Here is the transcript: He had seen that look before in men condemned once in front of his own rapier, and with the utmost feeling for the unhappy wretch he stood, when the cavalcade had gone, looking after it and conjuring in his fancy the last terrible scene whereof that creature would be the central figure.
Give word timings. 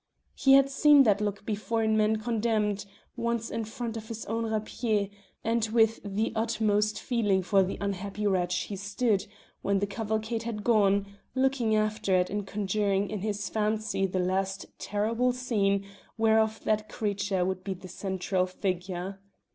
He 0.33 0.53
had 0.53 0.67
seen 0.67 1.03
that 1.03 1.21
look 1.21 1.45
before 1.45 1.83
in 1.83 1.95
men 1.95 2.15
condemned 2.15 2.87
once 3.15 3.51
in 3.51 3.65
front 3.65 3.95
of 3.95 4.07
his 4.07 4.25
own 4.25 4.51
rapier, 4.51 5.09
and 5.43 5.63
with 5.67 5.99
the 6.03 6.33
utmost 6.35 6.99
feeling 6.99 7.43
for 7.43 7.61
the 7.61 7.77
unhappy 7.79 8.25
wretch 8.25 8.55
he 8.61 8.75
stood, 8.75 9.27
when 9.61 9.77
the 9.77 9.85
cavalcade 9.85 10.41
had 10.41 10.63
gone, 10.63 11.05
looking 11.35 11.75
after 11.75 12.15
it 12.15 12.31
and 12.31 12.47
conjuring 12.47 13.11
in 13.11 13.19
his 13.21 13.47
fancy 13.47 14.07
the 14.07 14.17
last 14.17 14.65
terrible 14.79 15.33
scene 15.33 15.85
whereof 16.17 16.61
that 16.63 16.89
creature 16.89 17.45
would 17.45 17.63
be 17.63 17.75
the 17.75 17.87
central 17.87 18.47
figure. 18.47 19.19